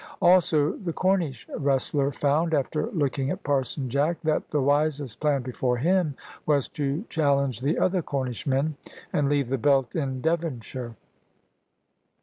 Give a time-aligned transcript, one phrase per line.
[0.19, 5.77] Also the Cornish wrestler found, after looking at Parson Jack, that the wisest plan before
[5.77, 6.15] him
[6.47, 8.77] was to challenge the other Cornishmen,
[9.13, 10.95] and leave the belt in Devonshire.